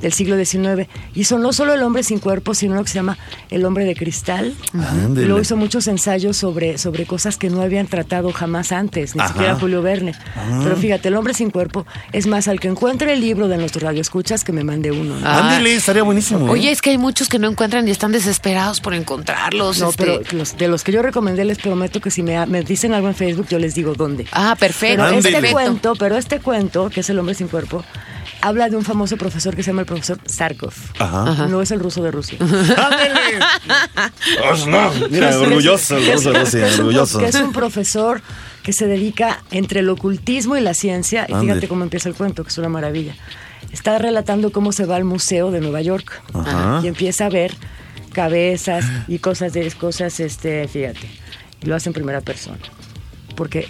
[0.00, 0.88] Del siglo XIX.
[1.14, 3.18] Hizo no solo El hombre sin cuerpo, sino lo que se llama
[3.50, 4.54] El hombre de cristal.
[4.72, 5.22] Ándele.
[5.24, 9.20] Y luego hizo muchos ensayos sobre, sobre cosas que no habían tratado jamás antes, ni
[9.22, 9.32] Ajá.
[9.32, 10.12] siquiera Julio Verne.
[10.36, 10.60] Ah.
[10.62, 13.80] Pero fíjate, El hombre sin cuerpo es más al que encuentre el libro de nuestro
[13.86, 15.18] radio escuchas que me mande uno.
[15.18, 15.26] ¿no?
[15.26, 15.48] Ah.
[15.50, 16.46] Ándele, estaría buenísimo.
[16.48, 16.50] ¿eh?
[16.50, 19.80] Oye, es que hay muchos que no encuentran y están desesperados por encontrarlos.
[19.80, 20.04] No, este.
[20.04, 23.08] pero los- de los que yo recomendé les prometo que si me, me dicen algo
[23.08, 24.26] en Facebook yo les digo dónde.
[24.32, 25.04] Ah, perfecto.
[25.04, 27.84] Pero este cuento, pero este cuento, que es El hombre sin cuerpo,
[28.40, 30.72] habla de un famoso profesor que se llama el profesor Sarkov.
[30.98, 31.46] Ajá.
[31.48, 32.38] No es el ruso de Rusia.
[32.40, 33.38] ¡Ándele!
[34.50, 34.90] ¡Oh, no!
[35.10, 37.18] Mira, orgulloso, que es- orgulloso, Rusia, orgulloso.
[37.18, 38.22] Que es un profesor
[38.62, 41.26] que se dedica entre el ocultismo y la ciencia.
[41.28, 43.14] Y fíjate cómo empieza el cuento, que es una maravilla.
[43.72, 46.80] Está relatando cómo se va al museo de Nueva York Ajá.
[46.82, 47.54] y empieza a ver
[48.12, 51.08] cabezas y cosas de cosas, este, fíjate.
[51.62, 52.58] Y lo hace en primera persona.
[53.34, 53.68] Porque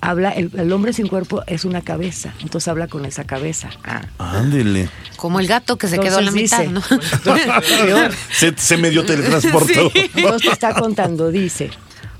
[0.00, 3.70] habla, el, el hombre sin cuerpo es una cabeza, entonces habla con esa cabeza.
[3.84, 4.02] Ah.
[4.18, 4.88] Ándele.
[5.16, 6.82] Como el gato que se quedó a la Entonces mitad, ¿no?
[8.32, 9.90] Se, se medio teletransportó.
[10.14, 11.70] Entonces te está contando, dice,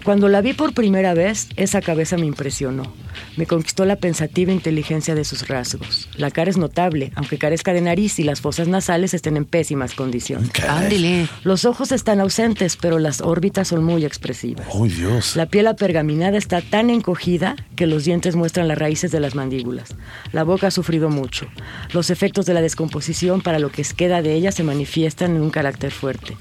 [0.05, 2.93] cuando la vi por primera vez, esa cabeza me impresionó.
[3.37, 6.09] Me conquistó la pensativa inteligencia de sus rasgos.
[6.17, 9.95] La cara es notable, aunque carezca de nariz y las fosas nasales estén en pésimas
[9.95, 10.51] condiciones.
[10.69, 11.29] Ándele.
[11.45, 14.67] Los ojos están ausentes, pero las órbitas son muy expresivas.
[14.71, 15.37] ¡Oh, Dios!
[15.37, 19.95] La piel apergaminada está tan encogida que los dientes muestran las raíces de las mandíbulas.
[20.33, 21.47] La boca ha sufrido mucho.
[21.93, 25.51] Los efectos de la descomposición para lo que queda de ella se manifiestan en un
[25.51, 26.37] carácter fuerte.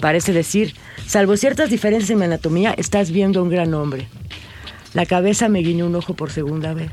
[0.00, 0.74] Parece decir,
[1.06, 4.08] salvo ciertas diferencias en mi anatomía, estás viendo a un gran hombre.
[4.92, 6.90] La cabeza me guiñó un ojo por segunda vez.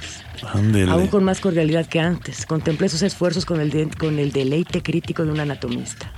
[0.53, 0.91] Ándele.
[0.91, 2.45] Aún con más cordialidad que antes.
[2.45, 6.11] Contemplé sus esfuerzos con el, de- con el deleite crítico de un anatomista.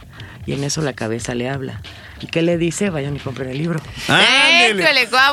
[0.46, 1.82] Y en eso la cabeza le habla.
[2.22, 2.90] ¿Y qué le dice?
[2.90, 3.80] Vayan y compren el libro.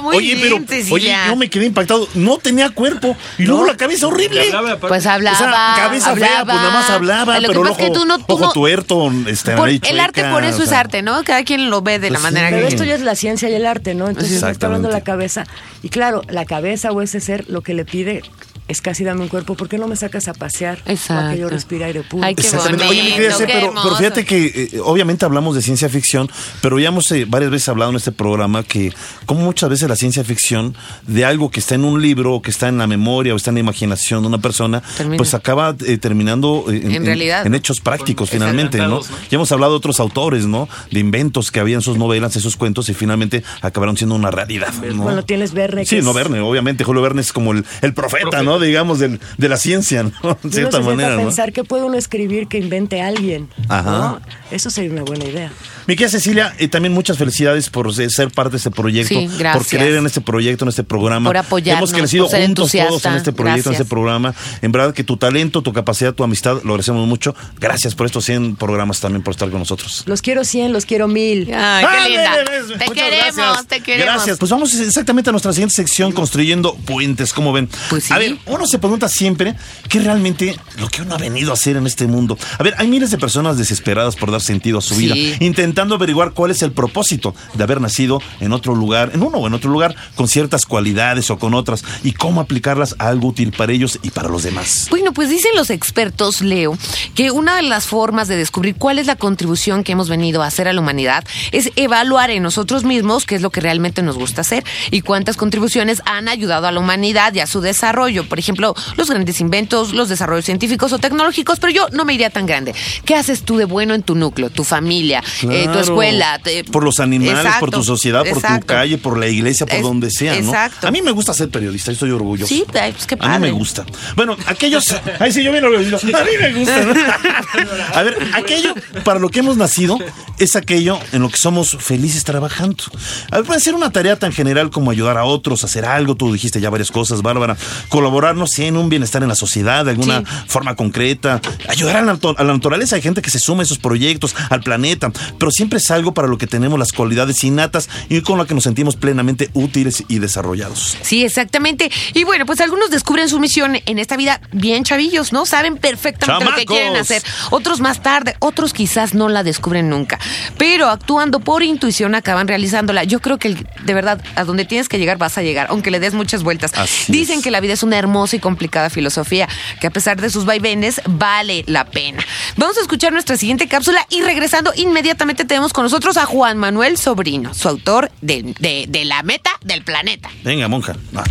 [0.03, 0.93] Muy oye, bien, pero, Cecilia.
[0.95, 2.07] oye, yo me quedé impactado.
[2.15, 3.17] No tenía cuerpo.
[3.39, 4.43] Y luego la cabeza horrible.
[4.53, 4.79] Hablaba.
[4.79, 5.37] Pues hablaba.
[5.37, 6.33] o sea, cabeza hablaba.
[6.35, 8.19] fea, pues nada más hablaba, Lo que pero el pasa es ojo, que tú no-
[8.19, 11.23] tú ojo no- tuerto, este, Por- el arte por eso o es arte, ¿no?
[11.25, 12.55] Cada quien lo ve de la Pues manera sí.
[12.55, 14.09] Pero que esto ya es la ciencia y el arte, ¿no?
[14.09, 15.45] Entonces me está hablando la cabeza.
[15.83, 18.23] Y claro, la cabeza o ese ser lo que le pide
[18.67, 19.57] es casi dame un cuerpo.
[19.57, 20.79] ¿Por qué no me sacas a pasear?
[20.87, 21.15] Exacto.
[21.15, 22.25] Para que yo respire aire puro.
[22.25, 22.87] Ay, qué Exactamente.
[22.87, 26.31] Oye, mi querida pero, pero fíjate que eh, obviamente hablamos de ciencia ficción,
[26.63, 28.93] pero ya hemos eh, varias veces hablado en este programa que
[29.27, 30.75] como muchas veces la ciencia ficción
[31.07, 33.51] de algo que está en un libro, o que está en la memoria o está
[33.51, 35.17] en la imaginación de una persona, Termina.
[35.17, 37.47] pues acaba eh, terminando eh, En realidad.
[37.47, 38.89] en hechos prácticos finalmente, ¿no?
[38.89, 39.01] ¿no?
[39.01, 40.69] Ya hemos hablado de otros autores, ¿no?
[40.91, 44.31] De inventos que había en sus novelas, en sus cuentos y finalmente acabaron siendo una
[44.31, 45.03] realidad, ¿no?
[45.05, 45.85] Bueno, tienes Verne.
[45.87, 48.43] Sí, no Verne, obviamente Julio Verne es como el, el profeta, Profeta.
[48.43, 48.59] ¿no?
[48.59, 50.11] Digamos, del- de la ciencia, ¿no?
[50.23, 51.23] De Uno cierta se manera, a ¿no?
[51.23, 53.49] pensar que puede uno escribir que invente alguien.
[53.69, 53.91] Ajá.
[53.91, 54.21] ¿no?
[54.51, 55.53] Eso sería una buena idea.
[55.87, 59.57] Mi querida Cecilia, eh, también muchas felicidades por ser parte de este proyecto, Sí, gracias.
[59.57, 61.29] por creer en este proyecto, en este programa.
[61.29, 64.35] Por apoyarnos, Hemos crecido por ser juntos todos en este proyecto, en este programa.
[64.63, 67.35] En verdad que tu talento, tu capacidad, tu amistad, lo agradecemos mucho.
[67.61, 70.05] Gracias por estos 100 programas también, por estar con nosotros.
[70.07, 71.53] Los quiero 100, los quiero mil.
[71.55, 72.33] Ay, qué linda.
[72.33, 72.79] ¡Ándale, ves!
[72.79, 73.67] Te queremos, gracias.
[73.67, 74.15] te queremos.
[74.15, 74.39] Gracias.
[74.39, 77.69] Pues vamos exactamente a nuestra siguiente sección, construyendo puentes, como ven.
[77.91, 78.13] Pues sí.
[78.15, 79.55] A ver, uno se pregunta siempre
[79.89, 82.39] qué realmente lo que uno ha venido a hacer en este mundo.
[82.59, 85.07] A ver, hay miles de personas desesperadas por dar sentido a su Sí.
[85.13, 89.39] vida, intentando averiguar cuál es el propósito de haber nacido en otro lugar, en uno
[89.39, 93.29] o en otro lugar, con ciertas cualidades o con otras, y cómo aplicarlas a algo
[93.29, 94.87] útil para ellos y para los demás.
[94.91, 96.77] Bueno, pues dicen los expertos, Leo,
[97.15, 100.47] que una de las formas de descubrir cuál es la contribución que hemos venido a
[100.47, 104.17] hacer a la humanidad es evaluar en nosotros mismos qué es lo que realmente nos
[104.17, 108.29] gusta hacer y cuántas contribuciones han ayudado a la humanidad y a su desarrollo.
[108.29, 112.31] Por ejemplo, los grandes inventos, los desarrollos científicos o tecnológicos, pero yo no me iría
[112.31, 112.75] tan grande.
[113.05, 115.81] ¿Qué haces tú de bueno en tu núcleo, tu familia, eh, tu Claro.
[115.81, 116.39] escuela?
[116.43, 119.77] te- por los animales, Exacto, por tu sociedad, por tu calle, por la iglesia, por
[119.77, 120.49] Es- donde sea, ¿no?
[120.51, 120.87] exacto.
[120.89, 122.49] A mí me gusta ser periodista, yo estoy orgulloso.
[122.49, 123.51] Sí, pues qué A mí me padre.
[123.53, 123.85] gusta.
[124.17, 124.95] Bueno, aquellos.
[125.21, 126.07] Ay, sí, yo bien orgulloso.
[126.07, 126.83] A mí me gusta.
[126.85, 126.95] ¿no?
[127.95, 128.75] A ver, aquello
[129.05, 129.99] para lo que hemos nacido
[130.39, 132.85] es aquello en lo que somos felices trabajando.
[133.31, 136.15] A ver, puede ser una tarea tan general como ayudar a otros, hacer algo.
[136.17, 137.57] Tú dijiste ya varias cosas, Bárbara.
[137.89, 140.25] Colaborar, no sé, en un bienestar en la sociedad de alguna Sí.
[140.49, 141.41] forma concreta.
[141.69, 142.97] Ayudar a la, a la naturaleza.
[142.97, 145.11] Hay gente que se suma a esos proyectos, al planeta.
[145.39, 148.55] Pero siempre es algo para lo que tenemos las cualidades innatas y con la que
[148.55, 150.97] nos sentimos plenamente útiles y desarrollados.
[151.03, 151.91] Sí, exactamente.
[152.15, 155.47] Y bueno, pues algunos descubren su misión en esta vida bien chavillos, ¿no?
[155.47, 157.23] Saben perfectamente lo que quieren hacer.
[157.51, 160.19] Otros más tarde, otros quizás no la descubren nunca.
[160.59, 163.05] Pero actuando por intuición acaban realizándola.
[163.05, 166.01] Yo creo que de verdad, a donde tienes que llegar vas a llegar, aunque le
[166.01, 166.73] des muchas vueltas.
[166.75, 167.45] Así Dicen es.
[167.45, 169.49] que la vida es una hermosa y complicada filosofía,
[169.81, 172.25] que a pesar de sus vaivenes, vale la pena.
[172.57, 176.59] Vamos a escuchar nuestra siguiente cápsula y regresando inmediatamente finalmente tenemos con nosotros a Juan
[176.59, 180.31] Manuel Sobrino, su autor de, de- de La Meta del Planeta.
[180.43, 180.97] Venga, monja.
[181.15, 181.25] Ah.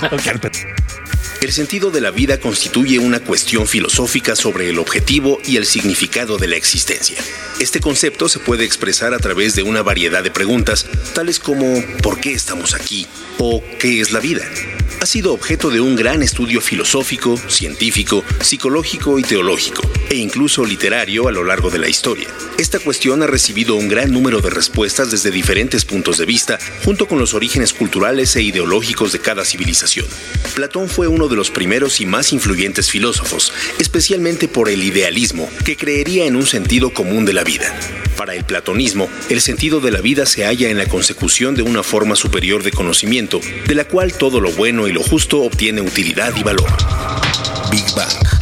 [1.40, 6.36] El sentido de la vida constituye una cuestión filosófica sobre el objetivo y el significado
[6.36, 7.16] de la existencia.
[7.60, 12.18] Este concepto se puede expresar a través de una variedad de preguntas, tales como ¿por
[12.20, 13.06] qué estamos aquí?
[13.38, 14.42] o ¿qué es la vida?
[15.00, 21.28] Ha sido objeto de un gran estudio filosófico, científico, psicológico y teológico, e incluso literario
[21.28, 22.26] a lo largo de la historia.
[22.58, 27.08] Esta cuestión ha recibido un gran número de respuestas desde diferentes puntos de vista, junto
[27.08, 30.06] con los orígenes culturales e ideológicos de cada civilización.
[30.54, 35.76] Platón fue uno de los primeros y más influyentes filósofos, especialmente por el idealismo, que
[35.76, 37.74] creería en un sentido común de la vida.
[38.16, 41.82] Para el platonismo, el sentido de la vida se halla en la consecución de una
[41.82, 46.34] forma superior de conocimiento, de la cual todo lo bueno y lo justo obtiene utilidad
[46.36, 46.70] y valor.
[47.70, 48.37] Big Bang.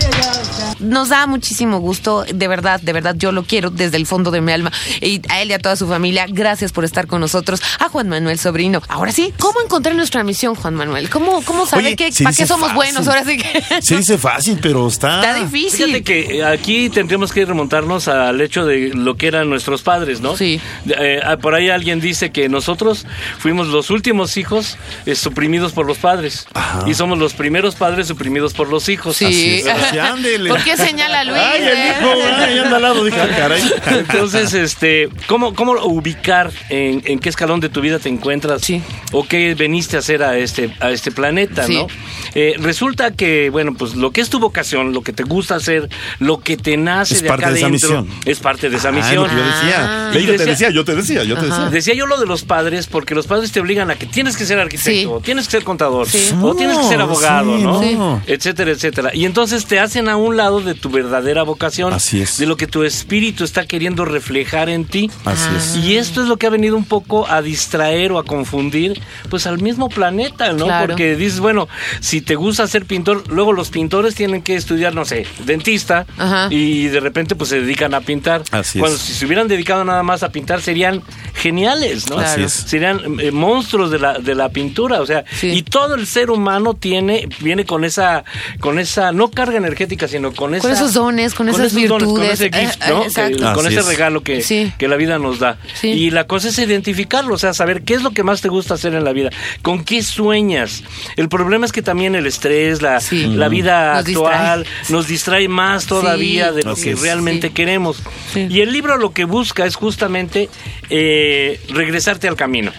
[0.87, 4.40] Nos da muchísimo gusto, de verdad, de verdad, yo lo quiero desde el fondo de
[4.40, 4.72] mi alma.
[5.01, 7.61] Y a él y a toda su familia, gracias por estar con nosotros.
[7.81, 8.83] A Juan Manuel Sobrino.
[8.88, 11.11] Ahora sí, ¿cómo encontrar nuestra misión, Juan Manuel?
[11.11, 12.77] ¿Cómo, cómo saber Oye, que, para qué somos fácil.
[12.77, 13.09] buenos?
[13.09, 13.83] Ahora sí que.
[13.83, 15.20] Se dice fácil, pero está.
[15.20, 15.87] Está difícil.
[15.87, 20.20] Fíjate que eh, aquí tendríamos que remontarnos al hecho de lo que eran nuestros padres,
[20.20, 20.37] ¿no?
[20.37, 20.61] Sí.
[20.88, 23.07] Eh, ah, por ahí alguien dice que nosotros
[23.38, 26.46] fuimos los últimos hijos eh, suprimidos por los padres.
[26.55, 26.85] Ajá.
[26.87, 29.16] Y somos los primeros padres suprimidos por los hijos.
[29.16, 29.62] Sí.
[29.64, 30.51] Pero sí, ándele.
[30.51, 31.38] ¿Por qué señala Luis?
[31.38, 31.94] Ay, el eh?
[32.00, 33.62] hijo, ay, anda al lado, dije, ah, caray.
[33.98, 38.82] Entonces, este, ¿cómo, cómo ubicar en, en qué escalón de tu vida te encuentras Sí.
[39.12, 41.74] o qué veniste a hacer a este, a este planeta, Sí.
[41.76, 41.86] ¿no?
[42.34, 45.88] Eh, resulta que, bueno, pues lo que es tu vocación, lo que te gusta hacer,
[46.18, 48.20] lo que te nace Es de parte acá de esa adentro, misión.
[48.26, 49.22] es parte de esa Ah, es misión.
[49.24, 49.76] lo que yo decía.
[49.78, 50.10] Ah.
[50.12, 51.70] Le digo, Y te decía- yo te decía, yo te decía.
[51.70, 54.44] Decía yo lo de los padres porque los padres te obligan a que tienes que
[54.44, 55.24] ser arquitecto, Sí.
[55.24, 56.30] tienes que ser contador, Sí.
[56.42, 57.80] o tienes que ser abogado, sí, ¿no?
[57.82, 58.22] no.
[58.26, 59.10] Etcétera, etcétera.
[59.14, 62.38] Y entonces te hacen a un lado de tu verdadera vocación, Así es.
[62.38, 65.10] de lo que tu espíritu está queriendo reflejar en ti.
[65.24, 65.76] Así es.
[65.84, 69.46] Y esto es lo que ha venido un poco a distraer o a confundir pues
[69.46, 70.64] al mismo planeta, ¿no?
[70.66, 70.88] Claro.
[70.88, 71.68] Porque dices, bueno,
[72.00, 76.48] si te gusta ser pintor, luego los pintores tienen que estudiar, no sé, dentista Ajá.
[76.50, 78.42] y de repente pues se dedican a pintar.
[78.50, 79.02] Así Cuando es.
[79.02, 81.02] si se hubieran dedicado nada más a pintar serían
[81.34, 82.18] geniales, ¿no?
[82.18, 82.52] Así es.
[82.52, 85.48] Serían eh, monstruos de la, de la pintura, o sea, Sí.
[85.50, 88.24] y todo el ser humano tiene viene con esa
[88.60, 91.88] con esa no carga energética, sino con esa Con esos dones, con esas esos dones,
[92.09, 92.40] con virtudes.
[92.40, 93.02] ese gift, Eh, ¿no?
[93.02, 93.52] eh, exacto.
[93.54, 93.87] Con ese es.
[93.87, 94.72] regalo que, Sí.
[94.78, 95.59] que la vida nos da.
[95.74, 95.88] Sí.
[95.88, 98.74] Y la cosa es identificarlo, o sea, saber qué es lo que más te gusta
[98.74, 99.30] hacer en la vida,
[99.62, 100.82] con qué sueñas.
[101.16, 103.26] El problema es que también el estrés, la, Sí.
[103.26, 104.90] la vida Nos actual distrae.
[104.92, 106.56] nos distrae más todavía Sí.
[106.56, 107.00] de lo Así que es.
[107.00, 107.54] realmente Sí.
[107.54, 108.02] queremos.
[108.32, 108.46] Sí.
[108.50, 110.48] Y el libro lo que busca es justamente
[110.90, 112.70] eh, regresarte al camino.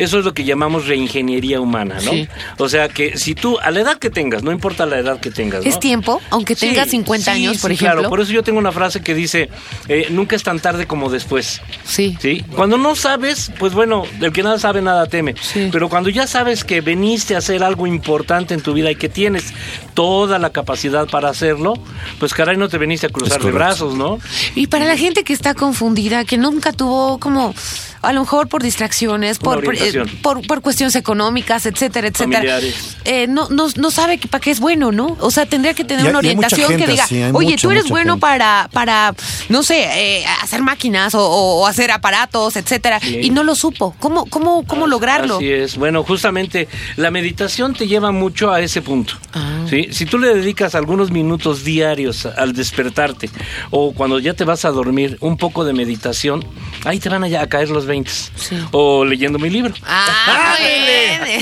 [0.00, 2.10] Eso es lo que llamamos reingeniería humana, ¿no?
[2.10, 2.28] Sí.
[2.58, 5.30] O sea que si tú, a la edad que tengas, no importa la edad que
[5.30, 5.70] tengas, ¿no?
[5.70, 6.20] ¿Es tiempo?
[6.30, 7.98] Aunque Sí, tengas 50 sí, años, por sí, ejemplo.
[8.00, 9.48] Claro, por eso yo tengo una frase que dice,
[9.88, 11.60] eh, nunca es tan tarde como después.
[11.84, 12.16] Sí.
[12.20, 12.44] ¿Sí?
[12.54, 15.34] Cuando no sabes, pues bueno, el que nada sabe, nada teme.
[15.40, 15.68] Sí.
[15.70, 19.08] Pero cuando ya sabes que veniste a hacer algo importante en tu vida y que
[19.08, 19.52] tienes
[19.94, 21.74] toda la capacidad para hacerlo,
[22.18, 24.18] pues caray, no te veniste a cruzar de brazos, ¿no?
[24.54, 27.54] Y para la gente que está confundida, que nunca tuvo como,
[28.02, 32.58] a lo mejor por distracciones, por, por, eh, por, por cuestiones económicas, etcétera, etcétera,
[33.04, 35.16] eh, no, no, no sabe que para qué es bueno, ¿no?
[35.20, 37.88] O sea, tendría que tener Y una orientación que diga, así, oye, mucha, tú eres
[37.88, 38.20] bueno gente.
[38.20, 39.14] para, para,
[39.48, 39.84] no sé,
[40.20, 43.18] eh, hacer máquinas o, o hacer aparatos, etcétera, Sí.
[43.22, 43.94] y no lo supo.
[43.98, 45.36] ¿Cómo, cómo, cómo lograrlo?
[45.36, 45.76] Así es.
[45.76, 49.14] Bueno, justamente la meditación te lleva mucho a ese punto.
[49.32, 49.64] Ah.
[49.68, 49.88] ¿sí?
[49.92, 53.30] Si tú le dedicas algunos minutos diarios al despertarte
[53.70, 56.44] o cuando ya te vas a dormir un poco de meditación,
[56.84, 58.10] ahí te van a, a caer los 20.
[58.10, 58.56] Sí.
[58.72, 59.74] O leyendo mi libro.
[59.86, 60.56] Ah.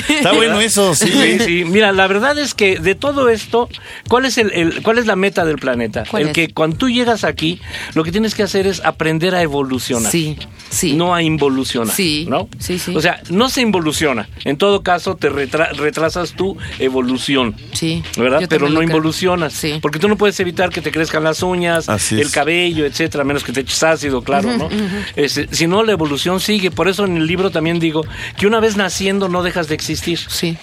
[0.08, 1.08] Está bueno eso, sí.
[1.10, 1.64] Sí, sí.
[1.64, 3.68] Mira, la verdad es que de todo esto,
[4.08, 6.04] ¿cuál es el, el- cuál es la meta del planeta?
[6.10, 6.34] ¿Cuál el es?
[6.34, 7.60] que cuando tú llegas aquí,
[7.94, 10.10] lo que tienes que hacer es aprender a evolucionar.
[10.10, 10.36] Sí,
[10.70, 10.94] sí.
[10.94, 11.94] No a involucionar.
[11.94, 12.48] Sí, ¿no?
[12.58, 12.94] sí, sí.
[12.96, 14.28] O sea, no se involuciona.
[14.44, 17.54] En todo caso, te retra- retrasas tu evolución.
[17.72, 18.42] Sí, ¿Verdad?
[18.48, 19.52] Pero no involucionas.
[19.52, 19.78] Sí.
[19.82, 22.30] Porque tú no puedes evitar que te crezcan las uñas, Así el es.
[22.32, 24.68] cabello, etcétera, menos que te eches ácido, claro, ¿no?
[25.16, 26.70] Este, si no, la evolución sigue.
[26.70, 28.04] Por eso en el libro también digo
[28.36, 30.18] que una vez naciendo no dejas de existir.
[30.28, 30.56] Sí.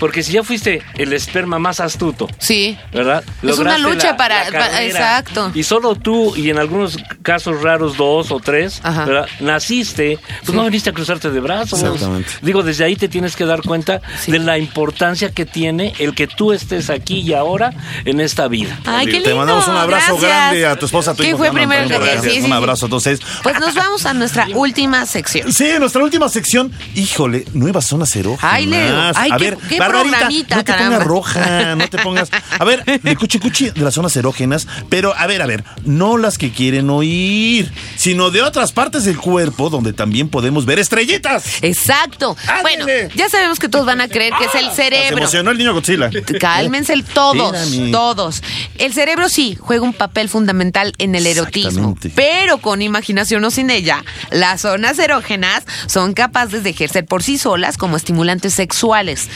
[0.00, 2.76] Porque si ya fuiste el esperma más astuto, sí.
[2.92, 3.24] ¿verdad?
[3.42, 4.48] Es una lucha para-
[4.82, 5.50] exacto.
[5.54, 9.04] Y solo tú, y en algunos casos raros dos o tres, Ajá.
[9.04, 9.26] ¿verdad?
[9.40, 11.82] naciste, pues no viniste a cruzarte de brazos.
[11.82, 12.30] Exactamente.
[12.42, 16.26] Digo, desde ahí te tienes que dar cuenta de la importancia que tiene el que
[16.26, 17.72] tú estés aquí y ahora
[18.04, 18.78] en esta vida.
[18.84, 19.36] Ay, qué Te lindo.
[19.36, 20.30] mandamos un abrazo gracias.
[20.30, 21.38] grande a tu esposa, a tu ¿Qué hijo.
[21.38, 21.88] fue que primero?
[22.22, 23.20] sí, un abrazo a todos ustedes.
[23.42, 25.52] Pues nos vamos a nuestra última última sección.
[25.52, 26.72] Sí, nuestra última sección.
[26.94, 28.52] Híjole, nuevas zonas erógenas.
[28.52, 29.12] Ay, Leo.
[29.14, 30.90] Ay, a qué- ver, qué Barbarita, no te caramba.
[30.98, 32.30] pongas roja, no te pongas.
[32.58, 36.16] A ver, de cuchi cuchi de las zonas erógenas, pero a ver, a ver, no
[36.18, 41.62] las que quieren oír, sino de otras partes del cuerpo donde también podemos ver estrellitas.
[41.62, 42.36] Exacto.
[42.62, 45.18] Bueno, ya sabemos que todos van a creer que es el Se cerebro.
[45.18, 46.10] emocionó el niño Godzilla.
[46.40, 47.90] Cálmense el- todos, Espérame.
[47.92, 48.42] todos.
[48.78, 53.70] El cerebro sí juega un papel fundamental en el erotismo, pero con imaginación o sin
[53.70, 59.28] ella, las zonas erógenas son capaces de ejercer por sí solas como estimulantes sexuales.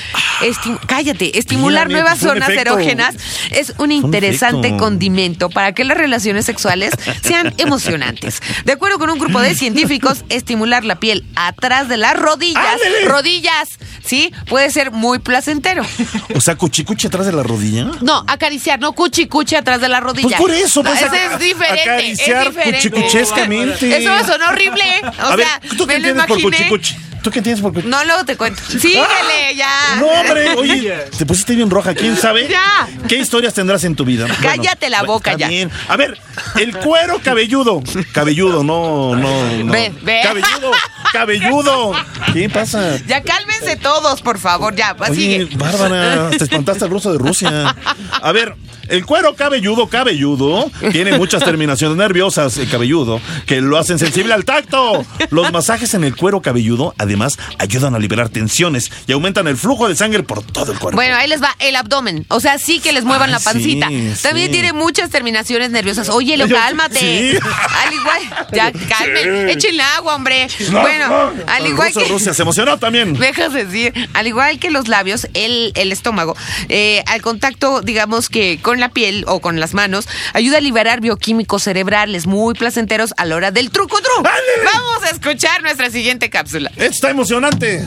[0.42, 2.72] Esti- cállate, estimular nuevas zonas efecto.
[2.74, 3.14] erógenas
[3.50, 8.42] es un interesante condimento para que las relaciones sexuales sean emocionantes.
[8.66, 12.76] De acuerdo con un grupo de científicos, estimular la piel atrás de las rodillas,
[13.06, 13.68] rodillas,
[14.04, 14.32] ¿sí?
[14.48, 15.82] Puede ser muy placentero.
[16.34, 17.86] O sea, cuchi cuchi atrás de la rodilla.
[18.02, 20.28] No, acariciar, no cuchi cuchi atrás de la rodilla.
[20.38, 21.82] Pues por eso, pues, aca- es diferente.
[21.82, 22.90] acariciar es diferente.
[22.90, 23.96] cuchicuchescamente.
[23.98, 24.84] Eso me sonó horrible.
[25.30, 26.68] A ver, ¿tú qué lo entiendes por imaginé.
[26.68, 27.10] cuchi cuchi?
[27.22, 28.62] ¿Tú qué entiendes por cuchi No, luego te cuento.
[28.66, 29.96] Síguele, ya.
[29.98, 32.48] No, hombre, oye, te pusiste bien roja, ¿quién sabe?
[32.48, 32.88] Ya.
[33.08, 34.26] ¿Qué historias tendrás en tu vida?
[34.40, 35.48] Cállate la boca ya.
[35.48, 35.70] bien.
[35.88, 36.18] A ver,
[36.58, 37.82] el cuero cabelludo.
[38.12, 39.72] Cabelludo, no, no, no.
[39.72, 40.20] Ve, ve.
[40.22, 40.70] Cabelludo,
[41.12, 41.92] cabelludo.
[42.32, 42.98] ¿Qué pasa?
[43.06, 44.96] Ya cálmense todos, por favor, ya.
[44.98, 45.56] Oye, Sigue.
[45.56, 47.74] Bárbara, te espantaste al ruso de Rusia.
[48.22, 48.54] A ver,
[48.88, 54.44] el cuero cabelludo, cabelludo, tiene muchas terminaciones nerviosas, el cabelludo, que lo hacen sensible al
[54.44, 55.04] tacto.
[55.30, 59.88] Los masajes en el cuero cabelludo, además, ayudan a liberar tensiones y aumentan el flujo
[59.88, 60.96] de sangre por todo el cuerpo.
[60.96, 62.26] Bueno, ahí les va el abdomen.
[62.28, 63.88] O sea, sí que les muevan Ay, la pancita.
[63.88, 64.52] sí, También sí.
[64.52, 66.08] tiene muchas terminaciones nerviosas.
[66.08, 66.98] Oye, Yo- cálmate.
[66.98, 67.38] sí.
[67.84, 69.48] Al igual, ya calmen.
[69.48, 69.52] Sí.
[69.52, 70.48] Échenle agua, hombre.
[70.70, 72.08] Bueno, al El igual ruso que.
[72.08, 73.14] Rusia se emocionó también.
[73.18, 76.36] Dejas decir, al igual que los labios, el, el estómago,
[76.68, 81.00] eh, al contacto, digamos que con la piel o con las manos, ayuda a liberar
[81.00, 84.16] bioquímicos cerebrales muy placenteros a la hora del truco tru.
[84.18, 84.40] ¡Ándale!
[84.64, 86.70] Vamos a escuchar nuestra siguiente cápsula.
[86.76, 87.84] Esto está emocionante.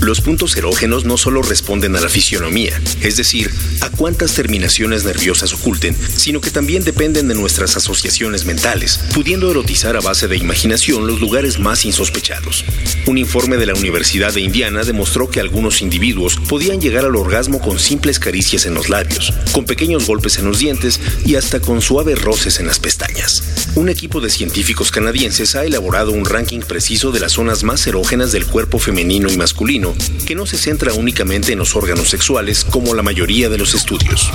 [0.00, 5.52] Los puntos erógenos no solo responden a la fisionomía, es decir, a cuántas terminaciones nerviosas
[5.52, 11.06] oculten, sino que también dependen de nuestras asociaciones mentales, pudiendo erotizar a base de imaginación
[11.06, 12.64] los lugares más insospechados.
[13.06, 17.60] Un informe de la Universidad de Indiana demostró que algunos individuos podían llegar al orgasmo
[17.60, 21.80] con simples caricias en los labios, con pequeños golpes en los dientes y hasta con
[21.80, 23.42] suaves roces en las pestañas.
[23.76, 28.30] Un equipo de científicos canadienses ha elaborado un ranking preciso de las zonas más erógenas
[28.30, 29.94] del cuerpo femenino y masculino,
[30.26, 34.30] que no se centra únicamente en los órganos sexuales como la mayoría de los estudios.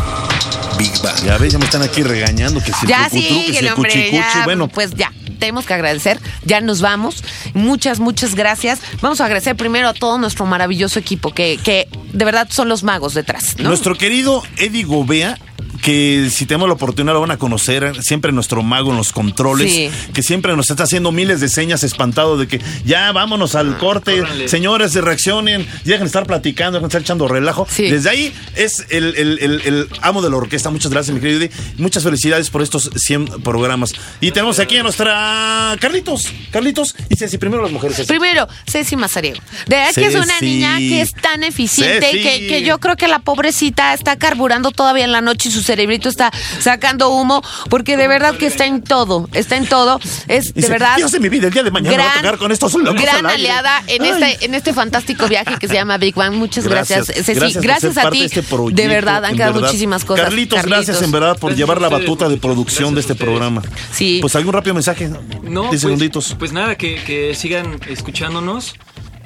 [0.77, 1.23] Big Bang.
[1.23, 3.67] Ya ves, ya me están aquí regañando que si Ya el trucutru, que si el
[3.69, 3.91] hombre.
[3.91, 4.11] cuchicuchi.
[4.17, 5.13] Ya, Bueno, pues ya.
[5.39, 7.23] Tenemos que agradecer, ya nos vamos.
[7.53, 8.79] Muchas, muchas gracias.
[8.99, 12.83] Vamos a agradecer primero a todo nuestro maravilloso equipo, que, que de verdad son los
[12.83, 13.55] magos detrás.
[13.57, 13.69] ¿no?
[13.69, 15.39] Nuestro querido Eddie Gobea,
[15.81, 19.71] que si tenemos la oportunidad lo van a conocer, siempre nuestro mago en los controles,
[19.73, 19.89] Sí.
[20.13, 24.23] que siempre nos está haciendo miles de señas espantado de que ya vámonos al corte,
[24.47, 27.67] señores, reaccionen, dejen de estar platicando, dejen de estar echando relajo.
[27.69, 27.89] Sí.
[27.89, 30.69] Desde ahí es el, el- el- el amo de la orquesta.
[30.69, 31.51] Muchas gracias, mi querido Eddie.
[31.77, 33.93] Muchas felicidades por estos 100 programas.
[34.21, 37.97] Y tenemos aquí a nuestra Carlitos, Carlitos, y Ceci, primero las mujeres.
[37.97, 38.07] Ceci.
[38.07, 39.39] Primero, Ceci Mazariego.
[39.67, 43.07] De verdad que es una niña que es tan eficiente que, que yo creo que
[43.07, 47.97] la pobrecita está carburando todavía en la noche y su cerebrito está sacando humo, porque
[47.97, 49.99] de verdad que está en todo, está en todo.
[50.27, 50.95] Es de Dice, verdad.
[50.97, 53.25] Dios de mi vida, el día de mañana voy a tocar con estos locos gran
[53.25, 53.49] al aire.
[53.49, 54.09] aliada en Ay.
[54.09, 56.33] este, en este fantástico viaje que se llama Big Bang.
[56.35, 57.59] Muchas gracias, Gracias, Ceci.
[57.59, 58.19] gracias a ti.
[58.19, 59.67] de este proyecto, de verdad, han quedado verdad.
[59.67, 60.25] muchísimas cosas.
[60.25, 63.61] Carlitos, gracias en verdad por Gracias llevar la batuta de producción Gracias de este programa.
[63.91, 64.19] Sí.
[64.21, 65.09] Pues algún rápido mensaje.
[65.43, 66.35] No, Diez pues, segunditos.
[66.37, 68.75] pues nada, que, que sigan escuchándonos.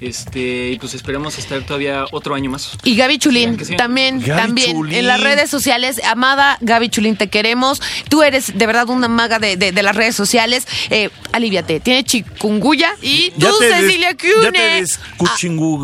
[0.04, 2.72] Este, y pues esperamos estar todavía otro año más.
[2.84, 4.96] Y Gaby Chulín, también, Gaby también Chulín.
[4.96, 6.02] en las redes sociales.
[6.04, 7.82] Amada Gaby Chulín, te queremos.
[8.10, 10.68] Tú eres de verdad una maga de, de- de las redes sociales.
[10.90, 12.90] Eh, aliviate, tiene chikungunya.
[13.02, 14.84] Y tú, Ya te des- Cecilia Cune.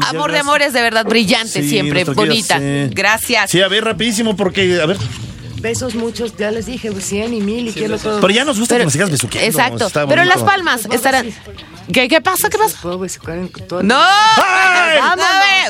[0.09, 2.59] Amor de amores, de verdad, brillante Sí, siempre, bonita.
[2.89, 3.51] Gracias.
[3.51, 4.97] Sí, a ver, rapidísimo, porque, a ver.
[5.61, 8.21] Besos muchos, ya les dije, 100 y 1000 y quiero todo.
[8.21, 9.49] Pero ya nos gusta Pero- que nos sigas besuqueando.
[9.49, 9.87] Exacto.
[9.87, 10.23] está Pero.
[10.23, 11.33] Las Palmas estarán.
[11.93, 12.49] ¿Qué, ¿Qué pasa?
[12.49, 12.77] ¿Qué pasa?
[12.81, 13.83] Puedo en todo.
[13.83, 13.99] No,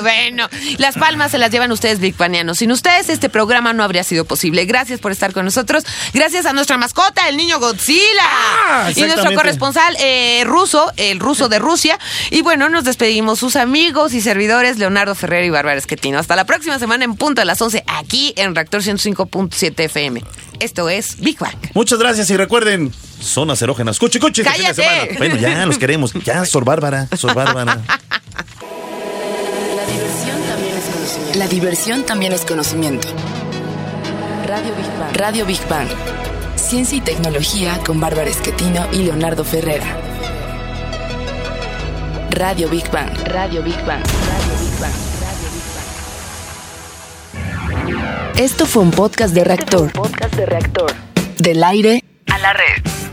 [0.02, 2.58] bueno, las palmas se las llevan ustedes, Bigpanianos.
[2.58, 4.66] Sin ustedes, este programa no habría sido posible.
[4.66, 5.84] Gracias por estar con nosotros.
[6.14, 8.00] Gracias a nuestra mascota, el niño Godzilla.
[8.24, 12.00] Ah, y nuestro corresponsal eh, ruso, el ruso de Rusia.
[12.32, 16.20] Y bueno, nos despedimos, sus amigos y servidores, Leonardo Ferrer y Bárbara Esquetino.
[16.20, 20.24] Hasta la próxima semana en punto a las 11, aquí en Reactor 105.7 FM.
[20.60, 21.56] Esto es Big Bang.
[21.74, 24.00] Muchas gracias y recuerden, zonas erógenas.
[24.00, 24.84] Cuchi, cuchi, este fin de ¡Cállate!
[25.06, 25.18] semana.
[25.18, 26.14] Bueno, ya los queremos.
[26.24, 27.82] Ya, Sor Bárbara, Sor Bárbara.
[29.76, 31.38] La diversión también es conocimiento.
[31.38, 33.08] La diversión también es conocimiento.
[34.48, 35.16] Radio Big Bang.
[35.16, 35.88] Radio Big Bang.
[36.56, 39.86] Ciencia y tecnología con Bárbara Esquetino y Leonardo Ferrera.
[42.32, 43.10] Radio Big Bang.
[43.28, 44.04] Radio Big Bang.
[44.04, 44.92] Radio Big Bang.
[48.38, 49.92] Esto fue un podcast de reactor.
[49.94, 50.94] Podcast de reactor.
[51.38, 53.09] Del aire A la red.